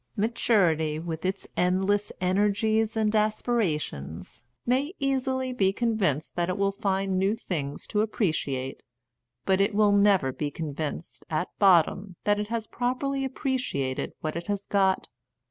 Maturity, 0.17 0.97
with 0.97 1.23
its 1.25 1.45
endless 1.55 2.11
energies 2.19 2.97
and 2.97 3.15
aspirations, 3.15 4.43
may 4.65 4.95
easily 4.97 5.53
be 5.53 5.71
convinced 5.71 6.35
that 6.35 6.49
it 6.49 6.57
will 6.57 6.71
find 6.71 7.19
new 7.19 7.35
things 7.35 7.85
to 7.85 8.01
appreciate; 8.01 8.77
A 8.77 8.77
Defence 8.77 8.77
of 8.77 8.77
Baby! 8.77 9.27
Worship 9.27 9.45
but 9.45 9.61
it 9.61 9.75
will 9.77 9.91
never 9.91 10.31
be 10.31 10.49
convinced, 10.49 11.25
at 11.29 11.49
bottom, 11.59 12.15
that 12.23 12.39
it 12.39 12.47
has 12.47 12.65
properly 12.65 13.23
appreciated 13.23 14.13
virhat 14.23 14.35
it 14.37 14.47
has 14.47 14.65
got. 14.65 15.07